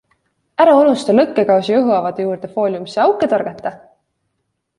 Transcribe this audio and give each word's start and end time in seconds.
Ära 0.63 0.71
unusta 0.77 1.15
lõkkekausi 1.17 1.75
õhuavade 1.81 2.25
juurde 2.27 2.49
fooliumisse 2.57 3.05
auke 3.05 3.31
torgata! 3.37 3.75